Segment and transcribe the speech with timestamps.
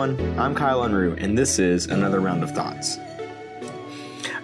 [0.00, 0.38] everyone.
[0.38, 2.98] I'm Kyle Unruh, and this is another round of thoughts.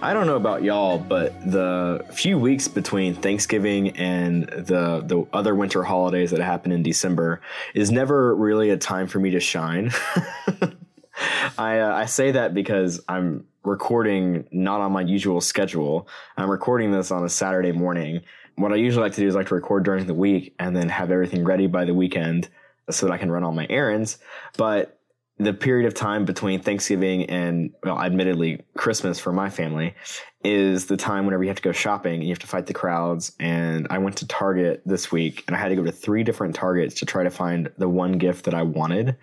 [0.03, 5.55] I don't know about y'all, but the few weeks between Thanksgiving and the the other
[5.55, 7.41] winter holidays that happen in December
[7.73, 9.91] is never really a time for me to shine.
[11.57, 16.07] I uh, I say that because I'm recording not on my usual schedule.
[16.37, 18.21] I'm recording this on a Saturday morning.
[18.57, 20.89] What I usually like to do is like to record during the week and then
[20.89, 22.49] have everything ready by the weekend
[22.91, 24.19] so that I can run all my errands.
[24.55, 24.96] But
[25.39, 29.93] the period of time between Thanksgiving and, well, admittedly, Christmas for my family
[30.43, 32.73] is the time whenever you have to go shopping and you have to fight the
[32.73, 33.33] crowds.
[33.39, 36.55] And I went to Target this week and I had to go to three different
[36.55, 39.15] Targets to try to find the one gift that I wanted.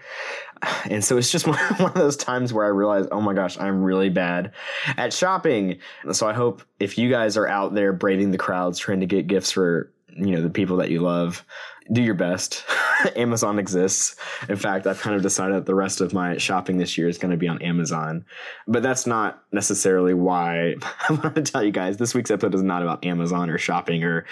[0.85, 3.83] And so it's just one of those times where I realized, oh my gosh, I'm
[3.83, 4.53] really bad
[4.97, 5.79] at shopping.
[6.13, 9.27] So I hope if you guys are out there braving the crowds trying to get
[9.27, 11.45] gifts for, you know, the people that you love,
[11.93, 12.65] do your best.
[13.17, 14.17] Amazon exists.
[14.49, 17.19] In fact, I've kind of decided that the rest of my shopping this year is
[17.19, 18.25] going to be on Amazon.
[18.67, 20.75] But that's not necessarily why
[21.09, 24.05] I want to tell you guys this week's episode is not about Amazon or shopping
[24.05, 24.27] or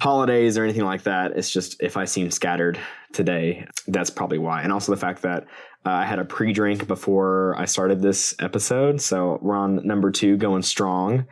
[0.00, 1.32] holidays or anything like that.
[1.36, 2.78] It's just if I seem scattered
[3.12, 4.62] today, that's probably why.
[4.62, 5.44] And also the fact that
[5.86, 9.00] uh, I had a pre drink before I started this episode.
[9.00, 11.26] So we're on number two going strong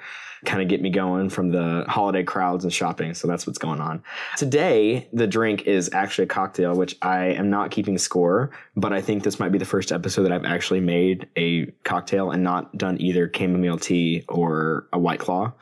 [0.47, 3.13] kind of get me going from the holiday crowds and shopping.
[3.15, 4.03] So that's what's going on.
[4.37, 9.01] Today, the drink is actually a cocktail, which I am not keeping score, but I
[9.01, 12.77] think this might be the first episode that I've actually made a cocktail and not
[12.79, 15.53] done either chamomile tea or a white claw.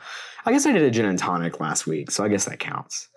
[0.45, 3.09] I guess I did a gin and tonic last week, so I guess that counts.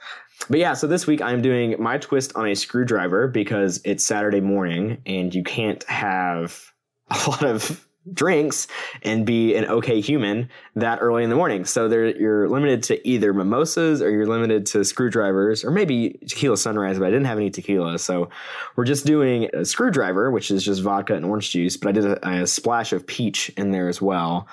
[0.48, 4.40] But yeah, so this week I'm doing my twist on a screwdriver because it's Saturday
[4.40, 6.72] morning and you can't have
[7.10, 8.66] a lot of drinks
[9.02, 11.64] and be an okay human that early in the morning.
[11.64, 16.56] So there, you're limited to either mimosas or you're limited to screwdrivers or maybe tequila
[16.56, 17.98] sunrise, but I didn't have any tequila.
[17.98, 18.30] So
[18.76, 22.04] we're just doing a screwdriver, which is just vodka and orange juice, but I did
[22.04, 24.48] a, a splash of peach in there as well.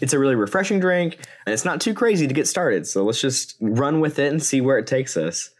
[0.00, 2.86] It's a really refreshing drink and it's not too crazy to get started.
[2.86, 5.50] So let's just run with it and see where it takes us.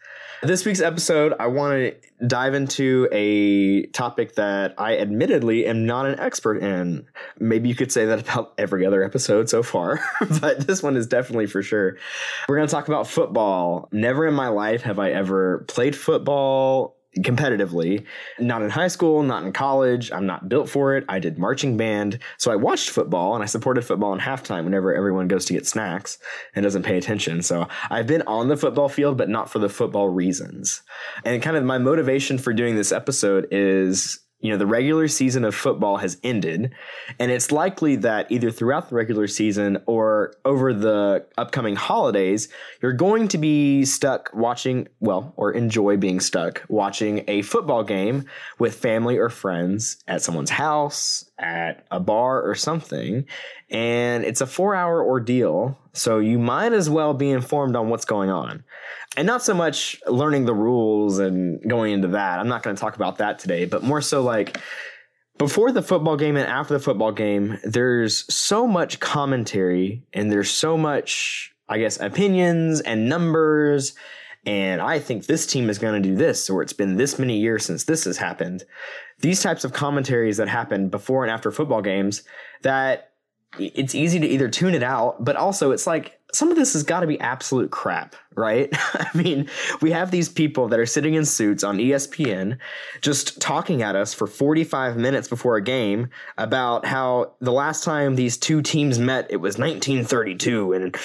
[0.45, 6.05] This week's episode, I want to dive into a topic that I admittedly am not
[6.05, 7.07] an expert in.
[7.39, 9.99] Maybe you could say that about every other episode so far,
[10.39, 11.97] but this one is definitely for sure.
[12.47, 13.89] We're going to talk about football.
[13.91, 18.05] Never in my life have I ever played football competitively.
[18.39, 20.11] Not in high school, not in college.
[20.11, 21.05] I'm not built for it.
[21.07, 22.19] I did marching band.
[22.37, 25.67] So I watched football and I supported football in halftime whenever everyone goes to get
[25.67, 26.17] snacks
[26.53, 27.41] and doesn't pay attention.
[27.41, 30.81] So I've been on the football field, but not for the football reasons.
[31.23, 35.43] And kind of my motivation for doing this episode is you know, the regular season
[35.43, 36.71] of football has ended,
[37.19, 42.49] and it's likely that either throughout the regular season or over the upcoming holidays,
[42.81, 48.25] you're going to be stuck watching, well, or enjoy being stuck watching a football game
[48.59, 53.25] with family or friends at someone's house, at a bar or something.
[53.69, 58.05] And it's a four hour ordeal, so you might as well be informed on what's
[58.05, 58.63] going on
[59.17, 62.39] and not so much learning the rules and going into that.
[62.39, 64.57] I'm not going to talk about that today, but more so like
[65.37, 70.49] before the football game and after the football game, there's so much commentary and there's
[70.49, 73.95] so much, I guess, opinions and numbers.
[74.45, 77.37] And I think this team is going to do this, or it's been this many
[77.39, 78.63] years since this has happened.
[79.19, 82.23] These types of commentaries that happen before and after football games
[82.61, 83.11] that
[83.57, 86.83] it's easy to either tune it out, but also it's like some of this has
[86.83, 88.69] got to be absolute crap, right?
[88.93, 89.49] I mean,
[89.81, 92.57] we have these people that are sitting in suits on ESPN
[93.01, 98.15] just talking at us for 45 minutes before a game about how the last time
[98.15, 100.95] these two teams met, it was 1932 and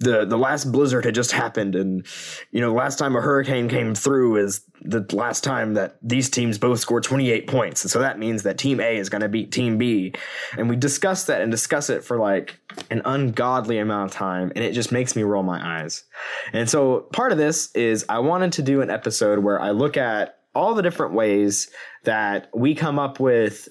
[0.00, 1.74] the, the last blizzard had just happened.
[1.74, 2.06] And,
[2.50, 6.30] you know, the last time a hurricane came through is the last time that these
[6.30, 7.84] teams both scored 28 points.
[7.84, 10.14] And so that means that team A is going to beat team B.
[10.56, 12.58] And we discuss that and discuss it for like
[12.90, 14.52] an ungodly amount of time.
[14.54, 16.04] And it just makes me roll my eyes.
[16.52, 19.96] And so part of this is I wanted to do an episode where I look
[19.96, 21.70] at all the different ways
[22.04, 23.68] that we come up with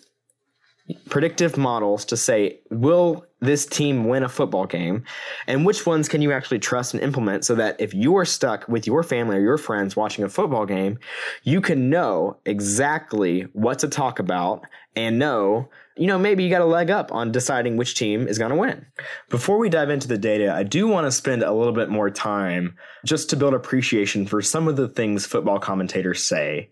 [1.10, 5.04] predictive models to say, will this team win a football game?
[5.48, 8.68] And which ones can you actually trust and implement so that if you are stuck
[8.68, 10.98] with your family or your friends watching a football game,
[11.44, 14.66] you can know exactly what to talk about
[14.96, 15.70] and know
[16.00, 18.56] you know, maybe you got a leg up on deciding which team is going to
[18.56, 18.86] win.
[19.30, 22.10] Before we dive into the data, I do want to spend a little bit more
[22.10, 26.70] time just to build appreciation for some of the things football commentators say.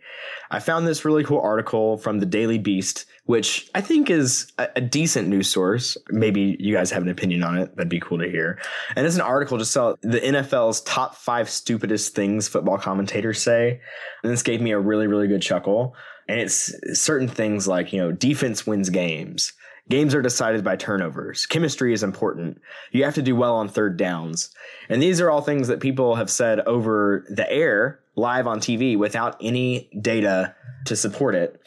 [0.50, 4.70] I found this really cool article from the Daily Beast, which I think is a,
[4.78, 5.98] a decent news source.
[6.10, 7.76] Maybe you guys have an opinion on it.
[7.76, 8.58] That'd be cool to hear.
[8.96, 13.82] And it's an article just about the NFL's top five stupidest things football commentators say.
[14.24, 15.98] And this gave me a really, really good chuckle.
[16.28, 19.54] And it's certain things like, you know, defense wins games.
[19.90, 21.46] Games are decided by turnovers.
[21.46, 22.60] Chemistry is important.
[22.92, 24.54] You have to do well on third downs.
[24.90, 28.98] And these are all things that people have said over the air, live on TV,
[28.98, 31.62] without any data to support it.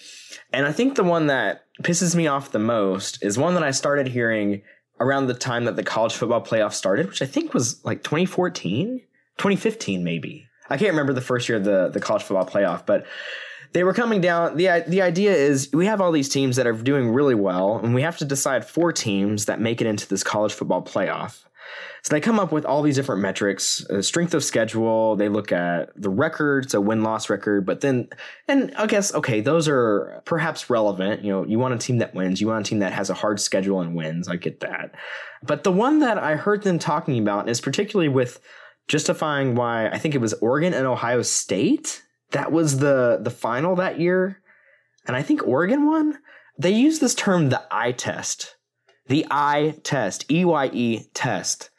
[0.52, 3.70] And I think the one that pisses me off the most is one that I
[3.70, 4.62] started hearing
[5.00, 9.00] around the time that the college football playoff started, which I think was like 2014,
[9.38, 10.46] 2015, maybe.
[10.68, 13.06] I can't remember the first year of the, the college football playoff, but
[13.72, 14.56] they were coming down.
[14.56, 17.94] The, the idea is we have all these teams that are doing really well, and
[17.94, 21.44] we have to decide four teams that make it into this college football playoff.
[22.02, 25.16] So they come up with all these different metrics, uh, strength of schedule.
[25.16, 28.08] They look at the record, so win loss record, but then,
[28.48, 31.22] and I guess, okay, those are perhaps relevant.
[31.22, 33.14] You know, you want a team that wins, you want a team that has a
[33.14, 34.28] hard schedule and wins.
[34.28, 34.94] I get that.
[35.42, 38.40] But the one that I heard them talking about is particularly with
[38.88, 42.02] justifying why I think it was Oregon and Ohio State.
[42.30, 44.40] That was the, the final that year.
[45.06, 46.18] And I think Oregon won.
[46.58, 48.56] They use this term, the eye test
[49.10, 51.70] the eye test, EYE test.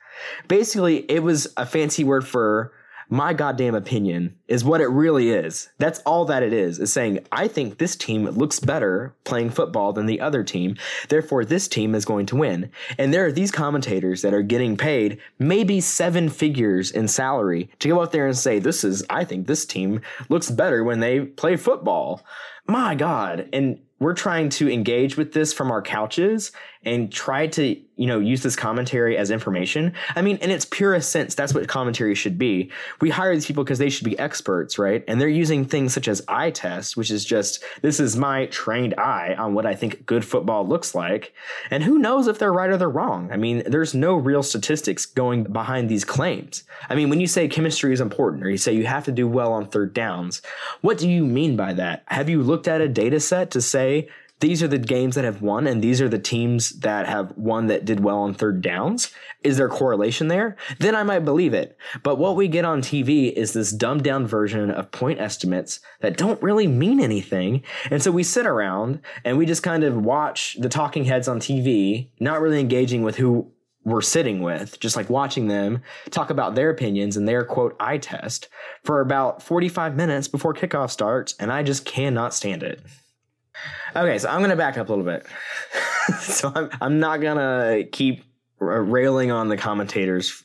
[0.49, 2.73] Basically, it was a fancy word for
[3.09, 5.69] my goddamn opinion is what it really is.
[5.77, 9.93] That's all that it is, is saying, I think this team looks better playing football
[9.93, 10.75] than the other team.
[11.07, 12.69] Therefore, this team is going to win.
[12.97, 17.87] And there are these commentators that are getting paid maybe seven figures in salary to
[17.87, 21.21] go out there and say, this is, I think this team looks better when they
[21.21, 22.21] play football.
[22.67, 23.47] My God.
[23.53, 26.51] And we're trying to engage with this from our couches
[26.83, 31.11] and try to you know use this commentary as information i mean in its purest
[31.11, 34.40] sense that's what commentary should be we hire these people because they should be experts
[34.77, 35.03] right?
[35.07, 38.93] And they're using things such as eye test which is just this is my trained
[38.97, 41.33] eye on what i think good football looks like.
[41.69, 43.31] And who knows if they're right or they're wrong?
[43.31, 46.63] I mean there's no real statistics going behind these claims.
[46.89, 49.27] I mean when you say chemistry is important or you say you have to do
[49.27, 50.41] well on third downs
[50.81, 52.03] what do you mean by that?
[52.07, 54.09] Have you looked at a data set to say
[54.41, 57.67] these are the games that have won and these are the teams that have won
[57.67, 59.13] that did well on third downs.
[59.43, 60.57] Is there correlation there?
[60.79, 61.77] Then I might believe it.
[62.03, 66.17] But what we get on TV is this dumbed down version of point estimates that
[66.17, 67.63] don't really mean anything.
[67.89, 71.39] And so we sit around and we just kind of watch the talking heads on
[71.39, 73.51] TV, not really engaging with who
[73.83, 77.97] we're sitting with, just like watching them talk about their opinions and their quote eye
[77.97, 78.47] test
[78.83, 81.35] for about 45 minutes before kickoff starts.
[81.39, 82.81] And I just cannot stand it.
[83.95, 85.25] Okay, so I'm going to back up a little bit.
[86.19, 88.23] so I'm I'm not going to keep
[88.59, 90.43] railing on the commentators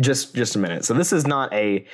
[0.00, 0.84] just just a minute.
[0.84, 1.86] So this is not a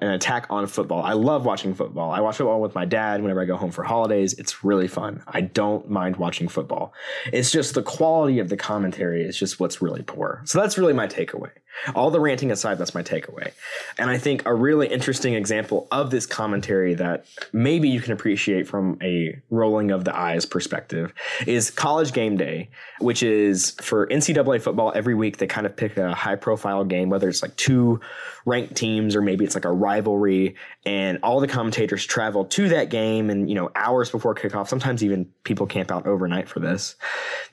[0.00, 1.02] an attack on football.
[1.02, 2.10] I love watching football.
[2.10, 4.32] I watch football with my dad whenever I go home for holidays.
[4.34, 5.22] It's really fun.
[5.28, 6.92] I don't mind watching football.
[7.32, 10.42] It's just the quality of the commentary is just what's really poor.
[10.44, 11.52] So that's really my takeaway.
[11.94, 13.52] All the ranting aside, that's my takeaway.
[13.98, 18.68] And I think a really interesting example of this commentary that maybe you can appreciate
[18.68, 21.12] from a rolling of the eyes perspective
[21.46, 22.68] is college game day,
[23.00, 25.38] which is for NCAA football every week.
[25.38, 28.00] They kind of pick a high profile game, whether it's like two
[28.44, 30.56] ranked teams or maybe it's like a rivalry.
[30.84, 34.68] And all the commentators travel to that game and, you know, hours before kickoff.
[34.68, 36.96] Sometimes even people camp out overnight for this.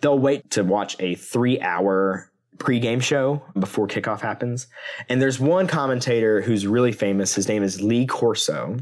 [0.01, 2.28] They'll wait to watch a three hour
[2.59, 4.67] pregame show before kickoff happens.
[5.07, 7.33] And there's one commentator who's really famous.
[7.33, 8.77] His name is Lee Corso.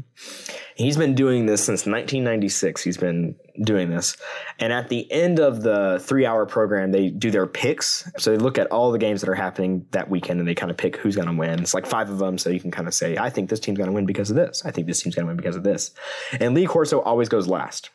[0.74, 2.82] He's been doing this since 1996.
[2.82, 4.16] He's been doing this.
[4.58, 8.08] And at the end of the three hour program, they do their picks.
[8.18, 10.70] So they look at all the games that are happening that weekend and they kind
[10.70, 11.60] of pick who's going to win.
[11.60, 12.36] It's like five of them.
[12.36, 14.36] So you can kind of say, I think this team's going to win because of
[14.36, 14.62] this.
[14.64, 15.92] I think this team's going to win because of this.
[16.40, 17.90] And Lee Corso always goes last.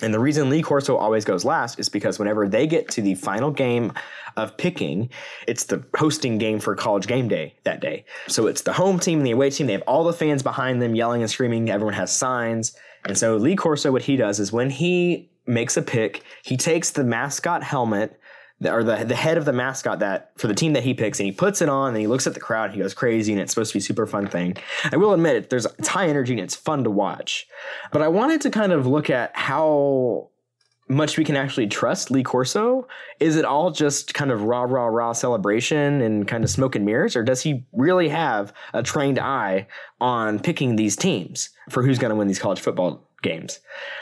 [0.00, 3.14] And the reason Lee Corso always goes last is because whenever they get to the
[3.14, 3.92] final game
[4.36, 5.10] of picking,
[5.46, 8.04] it's the hosting game for college game day that day.
[8.28, 9.66] So it's the home team and the away team.
[9.66, 11.70] They have all the fans behind them yelling and screaming.
[11.70, 12.76] Everyone has signs.
[13.04, 16.90] And so Lee Corso, what he does is when he makes a pick, he takes
[16.90, 18.18] the mascot helmet
[18.64, 21.26] or the the head of the mascot that for the team that he picks, and
[21.26, 23.40] he puts it on, and he looks at the crowd, and he goes crazy, and
[23.40, 24.56] it's supposed to be a super fun thing.
[24.90, 27.46] I will admit it, there's it's high energy and it's fun to watch,
[27.92, 30.30] but I wanted to kind of look at how
[30.88, 32.86] much we can actually trust Lee Corso.
[33.20, 36.84] Is it all just kind of rah rah rah celebration and kind of smoke and
[36.84, 39.66] mirrors, or does he really have a trained eye
[40.00, 43.60] on picking these teams for who's going to win these college football games.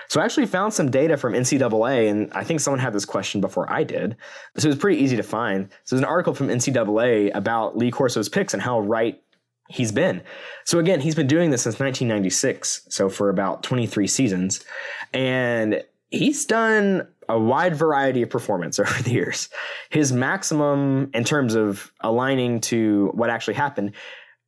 [0.08, 3.40] So I actually found some data from NCAA, and I think someone had this question
[3.40, 4.16] before I did.
[4.56, 5.68] So it was pretty easy to find.
[5.84, 9.22] So there's an article from NCAA about Lee Corso's picks and how right
[9.68, 10.22] he's been.
[10.64, 14.64] So again, he's been doing this since 1996, so for about 23 seasons,
[15.12, 19.48] and he's done a wide variety of performance over the years.
[19.90, 23.92] His maximum in terms of aligning to what actually happened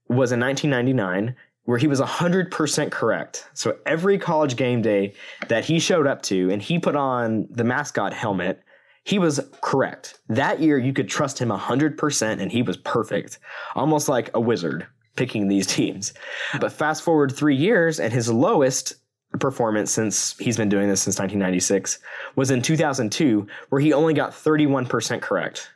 [0.08, 3.48] was in 1999 where he was 100% correct.
[3.54, 5.14] So every college game day
[5.46, 8.60] that he showed up to and he put on the mascot helmet,
[9.04, 10.18] he was correct.
[10.28, 13.38] That year, you could trust him 100% and he was perfect,
[13.76, 16.12] almost like a wizard picking these teams.
[16.60, 18.94] But fast forward three years, and his lowest
[19.38, 21.98] performance since he's been doing this since 1996
[22.36, 25.70] was in 2002, where he only got 31% correct.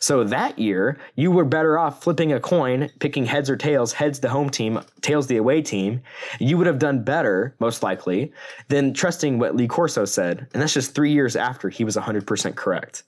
[0.00, 4.20] So that year, you were better off flipping a coin, picking heads or tails, heads
[4.20, 6.00] the home team, tails the away team.
[6.38, 8.32] You would have done better, most likely,
[8.68, 10.46] than trusting what Lee Corso said.
[10.52, 13.02] And that's just three years after he was 100% correct.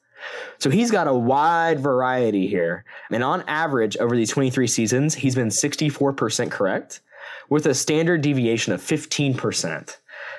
[0.58, 2.84] So he's got a wide variety here.
[3.10, 7.00] And on average, over these 23 seasons, he's been 64% correct
[7.48, 9.96] with a standard deviation of 15%.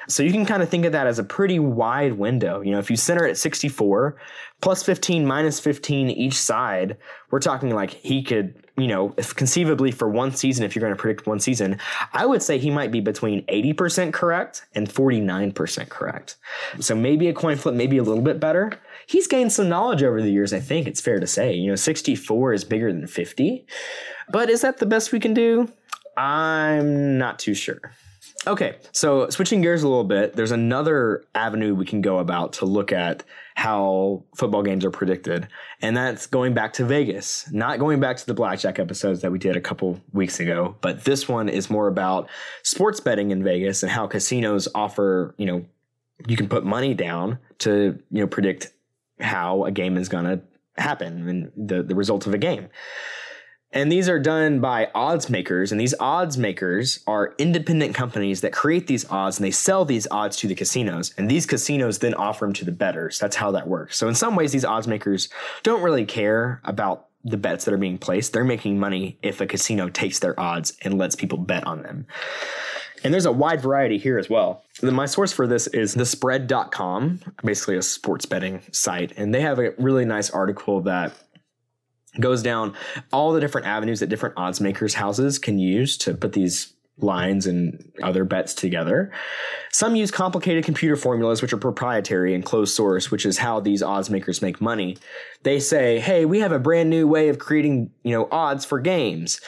[0.08, 2.62] So you can kind of think of that as a pretty wide window.
[2.62, 4.18] You know, if you center it at 64,
[4.60, 6.98] plus 15, minus 15 each side,
[7.30, 10.96] we're talking like he could, you know, if conceivably for one season, if you're going
[10.96, 11.80] to predict one season,
[12.12, 16.38] I would say he might be between 80% correct and 49% correct.
[16.80, 18.72] So maybe a coin flip, maybe a little bit better.
[19.06, 21.54] He's gained some knowledge over the years, I think it's fair to say.
[21.54, 23.66] You know, 64 is bigger than 50.
[24.32, 25.72] But is that the best we can do?
[26.20, 27.80] I'm not too sure.
[28.46, 32.66] Okay, so switching gears a little bit, there's another avenue we can go about to
[32.66, 33.24] look at
[33.56, 35.48] how football games are predicted,
[35.82, 37.50] and that's going back to Vegas.
[37.52, 41.04] Not going back to the blackjack episodes that we did a couple weeks ago, but
[41.04, 42.30] this one is more about
[42.64, 45.66] sports betting in Vegas and how casinos offer, you know,
[46.28, 48.74] you can put money down to, you know, predict
[49.20, 50.42] how a game is going to
[50.82, 52.70] happen and the, the result of a game.
[53.72, 55.72] And these are done by odds makers.
[55.72, 60.08] And these odds makers are independent companies that create these odds and they sell these
[60.10, 61.14] odds to the casinos.
[61.18, 63.20] And these casinos then offer them to the bettors.
[63.20, 63.98] That's how that works.
[63.98, 65.30] So in some ways, these odds makers
[65.62, 68.34] don't really care about the bets that are being placed.
[68.34, 72.08] They're making money if a casino takes their odds and lets people bet on them.
[73.04, 74.64] And there's a wide variety here as well.
[74.82, 79.14] My source for this is thespread.com, basically a sports betting site.
[79.16, 81.14] And they have a really nice article that
[82.20, 82.76] goes down
[83.12, 87.48] all the different avenues that different odds makers houses can use to put these lines
[87.48, 89.12] and other bets together.
[89.72, 93.82] Some use complicated computer formulas, which are proprietary and closed source, which is how these
[93.82, 94.98] odds makers make money.
[95.44, 98.80] They say, hey, we have a brand new way of creating, you know, odds for
[98.80, 99.40] games.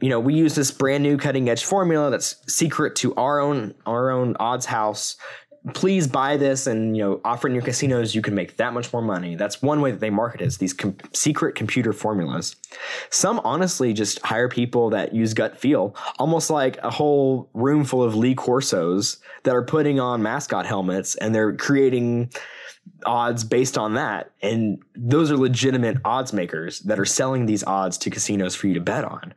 [0.00, 3.74] You know, we use this brand new cutting edge formula that's secret to our own
[3.86, 5.16] our own odds house
[5.74, 8.92] please buy this and you know offer in your casinos you can make that much
[8.92, 9.34] more money.
[9.34, 12.56] That's one way that they market is these com- secret computer formulas.
[13.10, 18.02] Some honestly just hire people that use gut feel almost like a whole room full
[18.02, 22.30] of lee corsos that are putting on mascot helmets and they're creating
[23.04, 24.32] odds based on that.
[24.42, 28.74] And those are legitimate odds makers that are selling these odds to casinos for you
[28.74, 29.34] to bet on.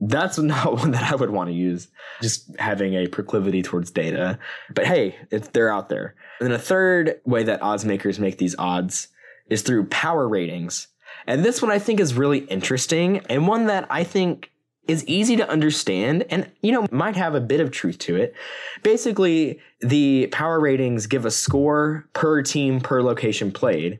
[0.00, 1.88] That's not one that I would want to use,
[2.20, 4.38] just having a proclivity towards data.
[4.74, 6.14] But hey, if they're out there.
[6.40, 9.08] And then a third way that odds makers make these odds
[9.48, 10.88] is through power ratings.
[11.26, 14.51] And this one I think is really interesting and one that I think
[14.88, 18.34] is easy to understand and you know might have a bit of truth to it
[18.82, 23.98] basically the power ratings give a score per team per location played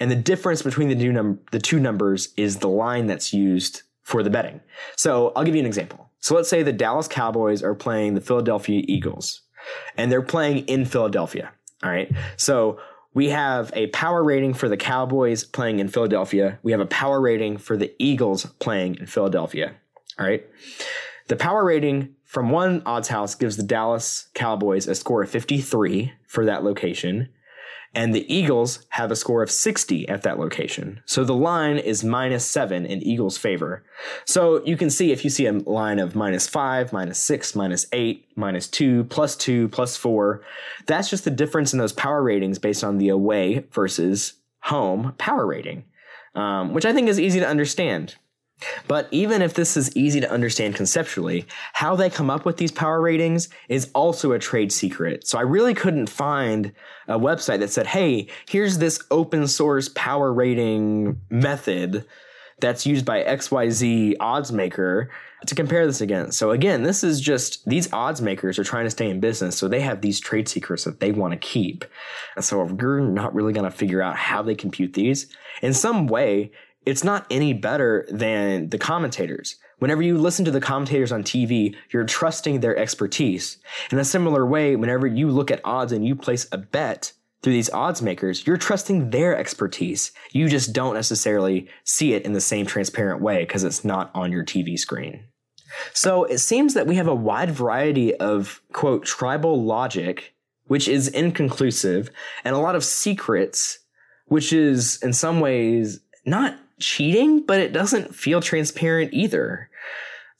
[0.00, 3.82] and the difference between the two, num- the two numbers is the line that's used
[4.02, 4.60] for the betting
[4.96, 8.20] so i'll give you an example so let's say the dallas cowboys are playing the
[8.20, 9.42] philadelphia eagles
[9.96, 12.78] and they're playing in philadelphia all right so
[13.14, 16.58] we have a power rating for the Cowboys playing in Philadelphia.
[16.62, 19.74] We have a power rating for the Eagles playing in Philadelphia.
[20.18, 20.44] All right.
[21.28, 26.12] The power rating from one odds house gives the Dallas Cowboys a score of 53
[26.26, 27.28] for that location,
[27.94, 31.02] and the Eagles have a score of 60 at that location.
[31.04, 33.84] So the line is minus seven in Eagles' favor.
[34.24, 37.84] So you can see if you see a line of minus five, minus six, minus
[37.92, 40.42] eight, minus two, plus two, plus four,
[40.86, 45.46] that's just the difference in those power ratings based on the away versus home power
[45.46, 45.84] rating,
[46.34, 48.16] um, which I think is easy to understand.
[48.88, 52.72] But even if this is easy to understand conceptually, how they come up with these
[52.72, 55.26] power ratings is also a trade secret.
[55.26, 56.72] So I really couldn't find
[57.08, 62.04] a website that said, hey, here's this open source power rating method
[62.60, 65.10] that's used by XYZ odds maker
[65.46, 66.38] to compare this against.
[66.38, 69.66] So again, this is just these odds makers are trying to stay in business, so
[69.66, 71.84] they have these trade secrets that they want to keep.
[72.36, 75.26] And so you're not really going to figure out how they compute these,
[75.60, 76.52] in some way,
[76.84, 79.56] it's not any better than the commentators.
[79.78, 83.58] Whenever you listen to the commentators on TV, you're trusting their expertise.
[83.90, 87.12] In a similar way, whenever you look at odds and you place a bet
[87.42, 90.12] through these odds makers, you're trusting their expertise.
[90.30, 94.30] You just don't necessarily see it in the same transparent way because it's not on
[94.30, 95.24] your TV screen.
[95.92, 100.34] So it seems that we have a wide variety of, quote, tribal logic,
[100.66, 102.10] which is inconclusive,
[102.44, 103.78] and a lot of secrets,
[104.26, 109.70] which is in some ways not cheating, but it doesn't feel transparent either.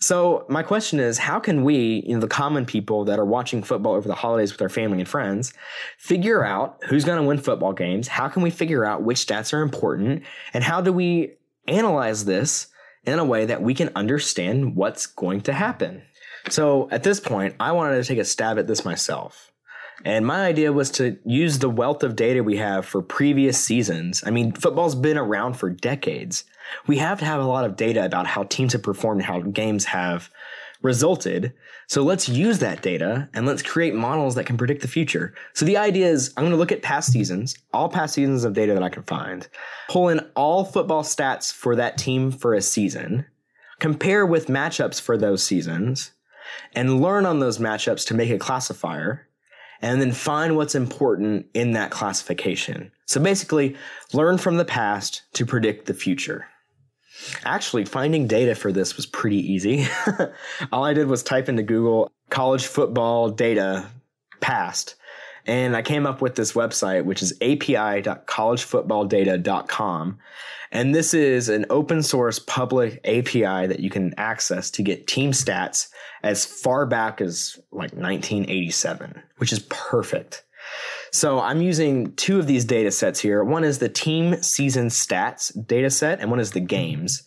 [0.01, 3.63] So my question is, how can we, you know, the common people that are watching
[3.63, 5.55] football over the holidays with our family and friends,
[5.97, 8.09] figure out who's going to win football games?
[8.09, 10.25] How can we figure out which stats are important?
[10.53, 11.37] And how do we
[11.69, 12.67] analyze this
[13.05, 16.03] in a way that we can understand what's going to happen?
[16.49, 19.52] So at this point, I wanted to take a stab at this myself.
[20.05, 24.23] And my idea was to use the wealth of data we have for previous seasons.
[24.27, 26.45] I mean, football's been around for decades.
[26.87, 29.85] We have to have a lot of data about how teams have performed how games
[29.87, 30.31] have
[30.83, 31.53] resulted.
[31.87, 35.35] So let's use that data and let's create models that can predict the future.
[35.53, 38.55] So the idea is I'm going to look at past seasons, all past seasons of
[38.55, 39.47] data that I can find,
[39.89, 43.27] pull in all football stats for that team for a season,
[43.79, 46.13] compare with matchups for those seasons,
[46.75, 49.29] and learn on those matchups to make a classifier
[49.83, 52.91] and then find what's important in that classification.
[53.07, 53.77] So basically,
[54.13, 56.47] learn from the past to predict the future.
[57.45, 59.87] Actually, finding data for this was pretty easy.
[60.73, 63.87] All I did was type into Google college football data
[64.41, 64.97] past,
[65.47, 70.19] and I came up with this website, which is api.collegefootballdata.com.
[70.71, 75.33] And this is an open source public API that you can access to get team
[75.33, 75.89] stats
[76.23, 80.45] as far back as like 1987, which is perfect.
[81.11, 83.43] So I'm using two of these data sets here.
[83.43, 87.25] One is the team season stats data set, and one is the games.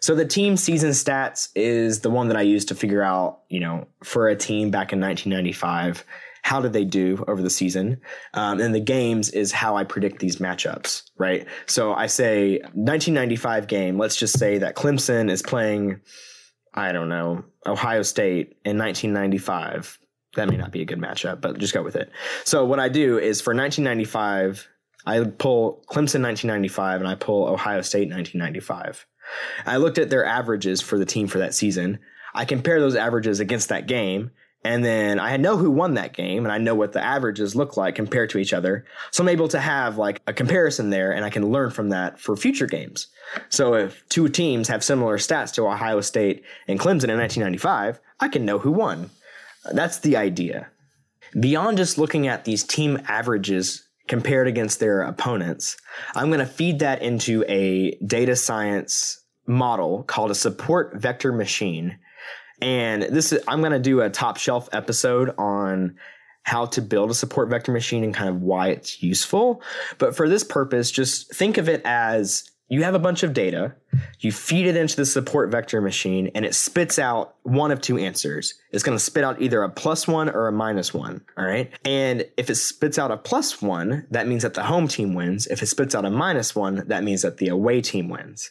[0.00, 3.60] So the team season stats is the one that I use to figure out, you
[3.60, 6.06] know, for a team back in 1995
[6.40, 8.00] how did they do over the season?
[8.32, 11.46] Um, and the games is how I predict these matchups, right?
[11.66, 16.00] So I say 1995 game, let's just say that Clemson is playing,
[16.72, 19.98] I don't know, Ohio State in 1995.
[20.36, 22.10] That may not be a good matchup, but just go with it.
[22.44, 24.68] So what I do is for 1995,
[25.06, 29.06] I pull Clemson 1995 and I pull Ohio State 1995.
[29.66, 31.98] I looked at their averages for the team for that season.
[32.34, 34.30] I compare those averages against that game
[34.64, 37.76] and then I know who won that game and I know what the averages look
[37.76, 38.84] like compared to each other.
[39.12, 42.18] So I'm able to have like a comparison there and I can learn from that
[42.18, 43.06] for future games.
[43.48, 48.28] So if two teams have similar stats to Ohio State and Clemson in 1995, I
[48.28, 49.10] can know who won.
[49.72, 50.68] That's the idea.
[51.38, 55.76] Beyond just looking at these team averages compared against their opponents,
[56.14, 61.98] I'm going to feed that into a data science model called a support vector machine
[62.60, 65.96] and this is, I'm going to do a top shelf episode on
[66.42, 69.62] how to build a support vector machine and kind of why it's useful.
[69.98, 73.74] But for this purpose, just think of it as you have a bunch of data,
[74.20, 77.96] you feed it into the support vector machine, and it spits out one of two
[77.96, 78.54] answers.
[78.72, 81.22] It's going to spit out either a plus one or a minus one.
[81.36, 81.72] All right.
[81.84, 85.46] And if it spits out a plus one, that means that the home team wins.
[85.46, 88.50] If it spits out a minus one, that means that the away team wins.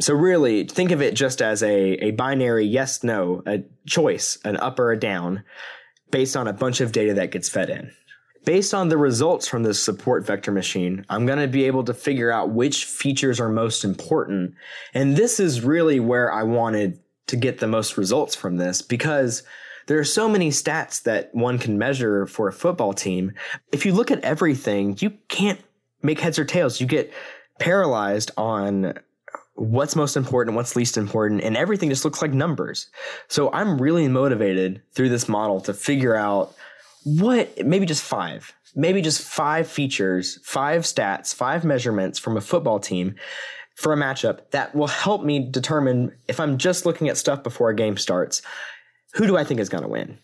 [0.00, 4.56] So really think of it just as a, a binary yes, no, a choice, an
[4.56, 5.44] up or a down
[6.10, 7.92] based on a bunch of data that gets fed in.
[8.44, 11.94] Based on the results from this support vector machine, I'm going to be able to
[11.94, 14.54] figure out which features are most important.
[14.94, 19.44] And this is really where I wanted to get the most results from this because
[19.86, 23.32] there are so many stats that one can measure for a football team.
[23.72, 25.60] If you look at everything, you can't
[26.02, 26.80] make heads or tails.
[26.80, 27.12] You get
[27.58, 28.94] paralyzed on
[29.54, 32.88] what's most important, what's least important, and everything just looks like numbers.
[33.28, 36.54] So I'm really motivated through this model to figure out
[37.04, 42.78] what, maybe just five, maybe just five features, five stats, five measurements from a football
[42.78, 43.14] team
[43.74, 47.70] for a matchup that will help me determine if I'm just looking at stuff before
[47.70, 48.42] a game starts,
[49.14, 50.18] who do I think is going to win?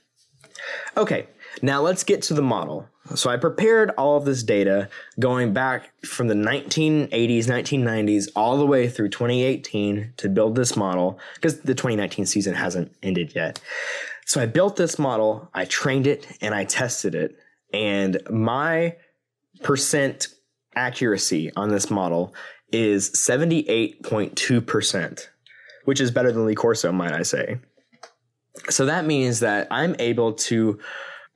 [0.97, 1.27] Okay,
[1.63, 2.89] now let's get to the model.
[3.15, 4.89] So I prepared all of this data
[5.19, 7.11] going back from the 1980s,
[7.45, 12.95] 1990s, all the way through 2018 to build this model because the 2019 season hasn't
[13.03, 13.61] ended yet.
[14.29, 17.39] So I built this model, I trained it, and I tested it.
[17.73, 18.97] And my
[19.63, 20.29] percent
[20.75, 22.35] accuracy on this model
[22.71, 25.29] is 78.2%,
[25.87, 27.59] which is better than Lee Corso, might I say.
[28.69, 30.79] So that means that I'm able to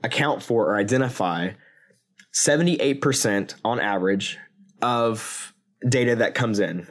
[0.05, 1.53] account for or identify
[2.35, 4.37] 78% on average
[4.83, 5.55] of
[5.89, 6.87] data that comes in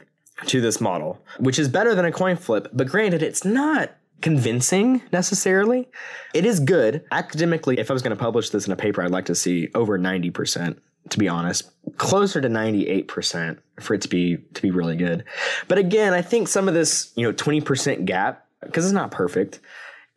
[0.46, 2.66] to this model, which is better than a coin flip.
[2.72, 5.88] But granted, it's not convincing necessarily.
[6.32, 7.04] It is good.
[7.10, 9.68] Academically, if I was going to publish this in a paper, I'd like to see
[9.74, 10.78] over 90%,
[11.10, 11.70] to be honest.
[11.98, 15.24] Closer to 98% for it to be to be really good.
[15.68, 19.60] But again, I think some of this, you know, 20% gap, because it's not perfect,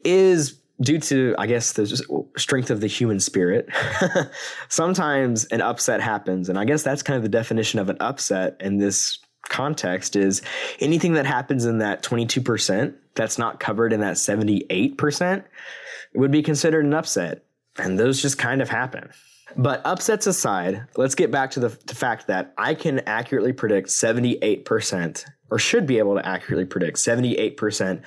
[0.03, 1.85] is due to, I guess, the
[2.37, 3.69] strength of the human spirit.
[4.69, 6.49] Sometimes an upset happens.
[6.49, 10.41] And I guess that's kind of the definition of an upset in this context is
[10.79, 15.43] anything that happens in that 22% that's not covered in that 78%
[16.13, 17.43] would be considered an upset.
[17.77, 19.09] And those just kind of happen.
[19.57, 23.89] But upsets aside, let's get back to the, the fact that I can accurately predict
[23.89, 28.01] 78%, or should be able to accurately predict 78%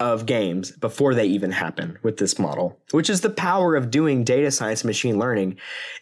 [0.00, 4.24] of games before they even happen with this model, which is the power of doing
[4.24, 5.56] data science and machine learning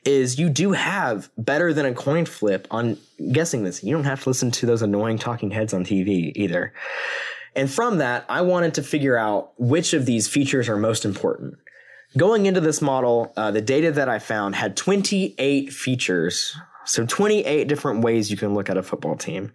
[0.05, 2.97] is you do have better than a coin flip on
[3.33, 3.85] guessing this.
[3.85, 6.73] You don't have to listen to those annoying talking heads on TV either.
[7.55, 11.55] And from that, I wanted to figure out which of these features are most important.
[12.17, 16.57] Going into this model, uh, the data that I found had 28 features.
[16.85, 19.53] So 28 different ways you can look at a football team.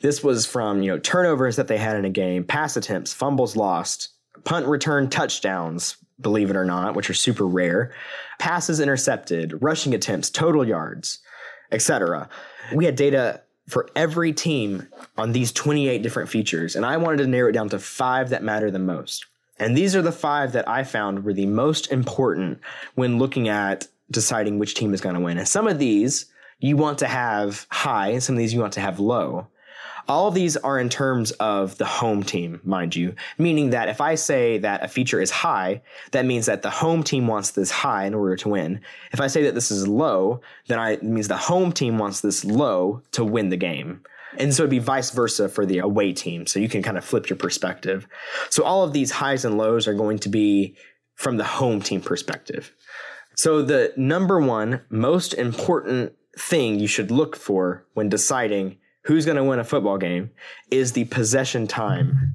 [0.00, 3.56] This was from, you know, turnovers that they had in a game, pass attempts, fumbles
[3.56, 4.10] lost,
[4.44, 7.92] punt return touchdowns, believe it or not, which are super rare,
[8.38, 11.18] passes intercepted, rushing attempts, total yards,
[11.72, 12.28] etc.
[12.74, 17.26] We had data for every team on these 28 different features, and I wanted to
[17.26, 19.26] narrow it down to 5 that matter the most.
[19.58, 22.60] And these are the 5 that I found were the most important
[22.94, 25.38] when looking at deciding which team is going to win.
[25.38, 26.26] And some of these
[26.58, 29.46] you want to have high, and some of these you want to have low.
[30.08, 34.00] All of these are in terms of the home team, mind you, meaning that if
[34.00, 35.82] I say that a feature is high,
[36.12, 38.80] that means that the home team wants this high in order to win.
[39.12, 42.20] If I say that this is low, then I, it means the home team wants
[42.20, 44.02] this low to win the game.
[44.38, 46.46] And so it'd be vice versa for the away team.
[46.46, 48.06] So you can kind of flip your perspective.
[48.48, 50.76] So all of these highs and lows are going to be
[51.16, 52.72] from the home team perspective.
[53.34, 59.36] So the number one most important thing you should look for when deciding who's going
[59.36, 60.30] to win a football game
[60.70, 62.34] is the possession time.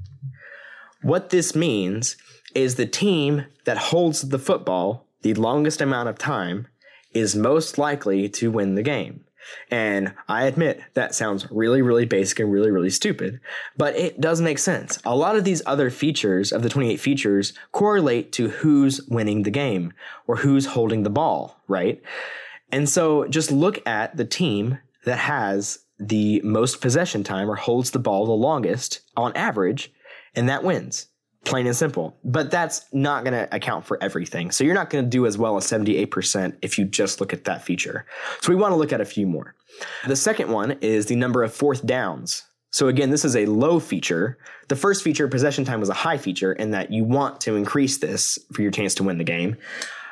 [1.02, 2.16] What this means
[2.54, 6.68] is the team that holds the football the longest amount of time
[7.12, 9.24] is most likely to win the game.
[9.70, 13.40] And I admit that sounds really, really basic and really, really stupid,
[13.76, 14.98] but it does make sense.
[15.04, 19.50] A lot of these other features of the 28 features correlate to who's winning the
[19.50, 19.92] game
[20.26, 22.00] or who's holding the ball, right?
[22.72, 27.90] And so just look at the team that has the most possession time or holds
[27.90, 29.92] the ball the longest on average,
[30.34, 31.08] and that wins.
[31.44, 32.16] Plain and simple.
[32.24, 34.50] But that's not going to account for everything.
[34.50, 37.44] So you're not going to do as well as 78% if you just look at
[37.44, 38.04] that feature.
[38.40, 39.54] So we want to look at a few more.
[40.06, 42.42] The second one is the number of fourth downs.
[42.72, 44.38] So again, this is a low feature.
[44.68, 47.98] The first feature, possession time, was a high feature in that you want to increase
[47.98, 49.56] this for your chance to win the game.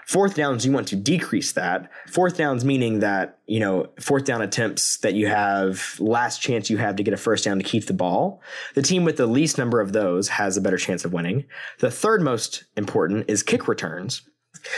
[0.06, 1.90] Fourth downs, you want to decrease that.
[2.06, 6.76] Fourth downs meaning that, you know, fourth down attempts that you have, last chance you
[6.76, 8.42] have to get a first down to keep the ball.
[8.74, 11.44] The team with the least number of those has a better chance of winning.
[11.78, 14.22] The third most important is kick returns.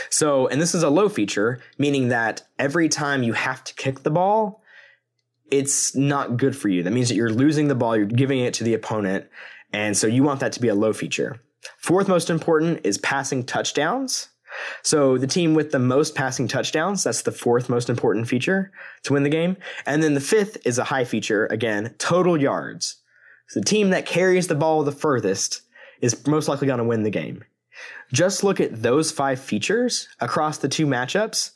[0.09, 4.03] So, and this is a low feature, meaning that every time you have to kick
[4.03, 4.61] the ball,
[5.51, 6.83] it's not good for you.
[6.83, 9.27] That means that you're losing the ball, you're giving it to the opponent.
[9.71, 11.41] And so you want that to be a low feature.
[11.77, 14.29] Fourth most important is passing touchdowns.
[14.83, 18.71] So the team with the most passing touchdowns, that's the fourth most important feature
[19.03, 19.57] to win the game.
[19.85, 23.01] And then the fifth is a high feature, again, total yards.
[23.49, 25.61] So the team that carries the ball the furthest
[26.01, 27.43] is most likely going to win the game.
[28.11, 31.51] Just look at those five features across the two matchups,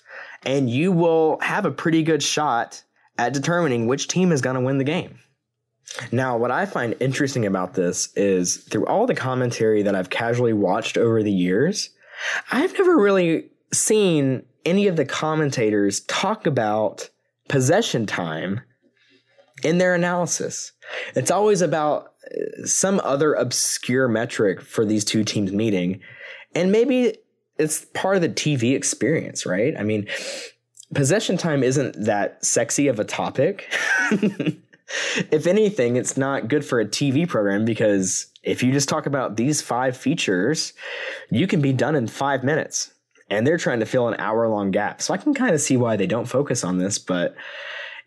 [0.45, 2.83] and you will have a pretty good shot
[3.17, 5.19] at determining which team is going to win the game.
[6.11, 10.53] Now, what I find interesting about this is through all the commentary that I've casually
[10.53, 11.89] watched over the years,
[12.51, 17.09] I've never really seen any of the commentators talk about
[17.47, 18.61] possession time
[19.63, 20.71] in their analysis.
[21.15, 26.01] It's always about uh, some other obscure metric for these two teams meeting.
[26.55, 27.17] And maybe
[27.57, 29.75] it's part of the TV experience, right?
[29.77, 30.07] I mean,
[30.93, 33.71] possession time isn't that sexy of a topic.
[34.11, 39.37] if anything, it's not good for a TV program because if you just talk about
[39.37, 40.73] these five features,
[41.29, 42.93] you can be done in five minutes.
[43.29, 45.01] And they're trying to fill an hour long gap.
[45.01, 47.35] So I can kind of see why they don't focus on this, but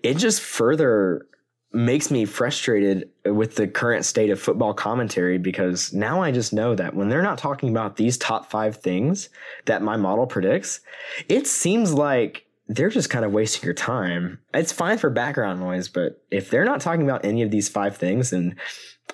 [0.03, 1.27] it just further
[1.73, 6.75] makes me frustrated with the current state of football commentary because now I just know
[6.77, 9.29] that when they're not talking about these top five things
[9.64, 10.81] that my model predicts,
[11.29, 14.38] it seems like they're just kind of wasting your time.
[14.55, 17.97] It's fine for background noise, but if they're not talking about any of these five
[17.97, 18.57] things, then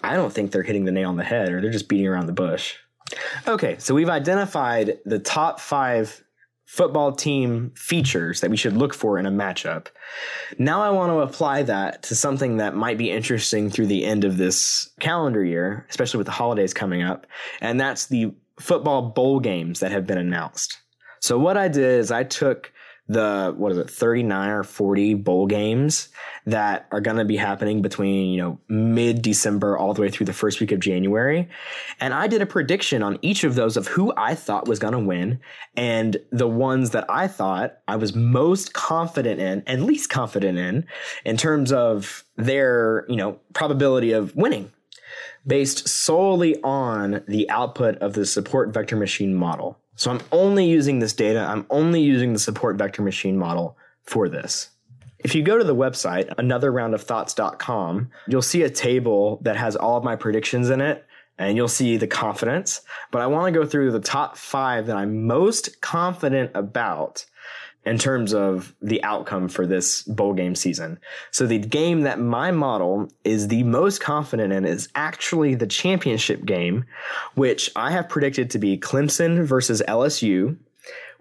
[0.02, 2.26] I don't think they're hitting the nail on the head or they're just beating around
[2.26, 2.74] the bush.
[3.46, 6.22] Okay, so we've identified the top five
[6.70, 9.88] football team features that we should look for in a matchup.
[10.56, 14.24] Now I want to apply that to something that might be interesting through the end
[14.24, 17.26] of this calendar year, especially with the holidays coming up,
[17.60, 20.78] and that's the football bowl games that have been announced.
[21.18, 22.72] So what I did is I took
[23.10, 26.10] the what is it 39 or 40 bowl games
[26.46, 30.26] that are going to be happening between you know mid December all the way through
[30.26, 31.48] the first week of January.
[31.98, 34.92] And I did a prediction on each of those of who I thought was going
[34.92, 35.40] to win
[35.76, 40.86] and the ones that I thought I was most confident in and least confident in
[41.24, 44.70] in terms of their you know probability of winning
[45.44, 50.98] based solely on the output of the support vector machine model so I'm only using
[50.98, 54.70] this data, I'm only using the support vector machine model for this.
[55.18, 60.04] If you go to the website, anotherroundofthoughts.com, you'll see a table that has all of
[60.04, 61.04] my predictions in it
[61.36, 62.80] and you'll see the confidence.
[63.10, 67.26] But I want to go through the top five that I'm most confident about
[67.84, 70.98] in terms of the outcome for this bowl game season.
[71.30, 76.44] So the game that my model is the most confident in is actually the championship
[76.44, 76.84] game,
[77.34, 80.56] which I have predicted to be Clemson versus LSU,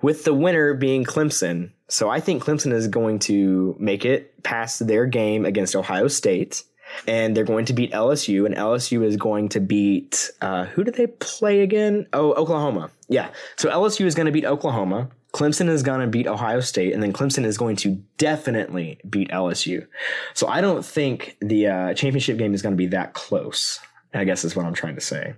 [0.02, 1.72] with the winner being Clemson.
[1.88, 6.64] So I think Clemson is going to make it past their game against Ohio State.
[7.06, 10.96] And they're going to beat LSU, and LSU is going to beat uh, who did
[10.96, 12.08] they play again?
[12.14, 12.90] Oh, Oklahoma.
[13.08, 13.30] Yeah.
[13.58, 15.10] So LSU is going to beat Oklahoma.
[15.34, 19.30] Clemson is going to beat Ohio State, and then Clemson is going to definitely beat
[19.30, 19.86] LSU.
[20.34, 23.80] So I don't think the uh, championship game is going to be that close.
[24.12, 25.36] I guess is what I'm trying to say.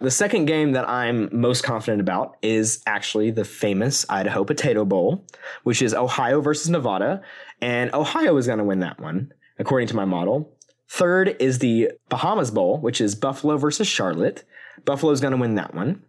[0.00, 5.24] The second game that I'm most confident about is actually the famous Idaho Potato Bowl,
[5.62, 7.22] which is Ohio versus Nevada.
[7.60, 10.56] And Ohio is going to win that one, according to my model.
[10.88, 14.42] Third is the Bahamas Bowl, which is Buffalo versus Charlotte.
[14.84, 16.02] Buffalo is going to win that one.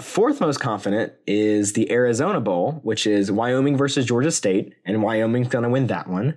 [0.00, 5.48] Fourth most confident is the Arizona Bowl, which is Wyoming versus Georgia State, and Wyoming's
[5.48, 6.36] going to win that one.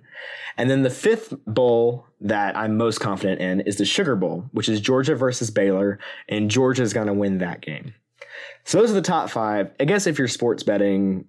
[0.58, 4.70] And then the fifth bowl that I'm most confident in is the Sugar Bowl, which
[4.70, 7.94] is Georgia versus Baylor, and Georgia's going to win that game.
[8.64, 9.72] So those are the top five.
[9.80, 11.26] I guess if you're sports betting,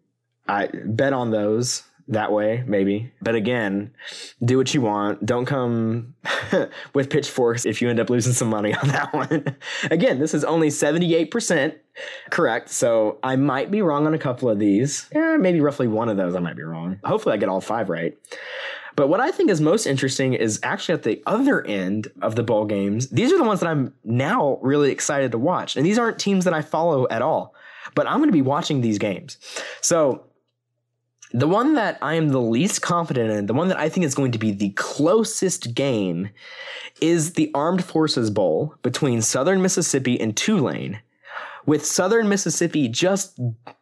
[0.48, 3.12] I bet on those that way, maybe.
[3.22, 3.92] But again,
[4.44, 5.24] do what you want.
[5.24, 6.14] Don't come
[6.94, 9.56] with pitchforks if you end up losing some money on that one.
[9.90, 11.76] again, this is only 78%
[12.30, 12.68] correct.
[12.68, 15.08] So I might be wrong on a couple of these.
[15.14, 16.98] Yeah, maybe roughly one of those I might be wrong.
[17.04, 18.18] Hopefully I get all five right.
[18.96, 22.42] But what I think is most interesting is actually at the other end of the
[22.42, 23.08] bowl games.
[23.08, 25.76] These are the ones that I'm now really excited to watch.
[25.76, 27.54] And these aren't teams that I follow at all.
[27.94, 29.38] But I'm going to be watching these games.
[29.80, 30.24] So
[31.32, 34.14] the one that I am the least confident in, the one that I think is
[34.14, 36.30] going to be the closest game,
[37.00, 41.00] is the Armed Forces Bowl between Southern Mississippi and Tulane,
[41.66, 43.38] with Southern Mississippi just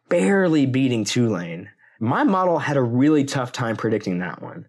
[0.09, 1.69] barely beating Tulane.
[1.99, 4.65] My model had a really tough time predicting that one.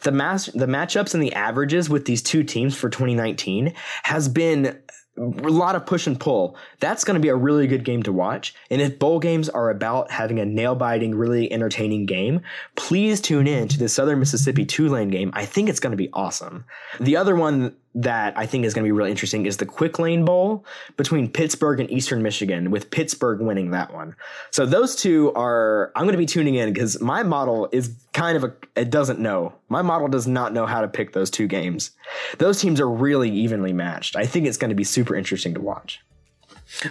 [0.00, 4.80] The mass, the matchups and the averages with these two teams for 2019 has been
[5.18, 6.56] a lot of push and pull.
[6.80, 8.54] That's going to be a really good game to watch.
[8.70, 12.40] And if bowl games are about having a nail biting, really entertaining game,
[12.76, 15.30] please tune in to the Southern Mississippi Tulane game.
[15.34, 16.64] I think it's going to be awesome.
[17.00, 19.98] The other one that I think is going to be really interesting is the Quick
[19.98, 20.64] Lane Bowl
[20.96, 24.14] between Pittsburgh and Eastern Michigan, with Pittsburgh winning that one.
[24.52, 28.36] So those two are, I'm going to be tuning in because my model is kind
[28.36, 29.52] of a, it doesn't know.
[29.68, 31.90] My model does not know how to pick those two games.
[32.38, 34.14] Those teams are really evenly matched.
[34.14, 36.00] I think it's going to be super interesting to watch.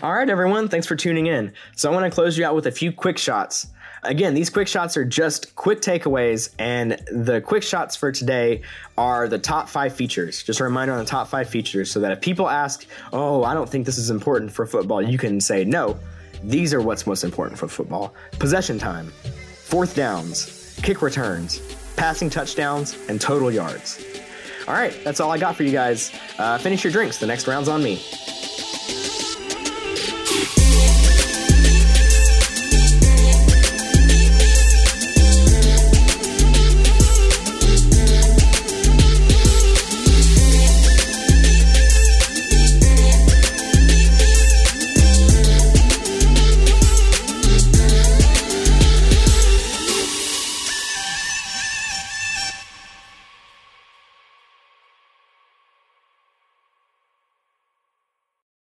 [0.04, 1.54] All right, everyone, thanks for tuning in.
[1.78, 3.68] So I want to close you out with a few quick shots.
[4.04, 8.62] Again, these quick shots are just quick takeaways, and the quick shots for today
[8.98, 10.44] are the top five features.
[10.44, 13.54] Just a reminder on the top five features so that if people ask, Oh, I
[13.54, 16.00] don't think this is important for football, you can say, No,
[16.44, 19.12] these are what's most important for football possession time,
[19.64, 21.60] fourth downs, kick returns,
[21.96, 24.04] passing touchdowns, and total yards.
[24.68, 26.12] All right, that's all I got for you guys.
[26.38, 27.18] Uh, finish your drinks.
[27.18, 28.02] The next round's on me.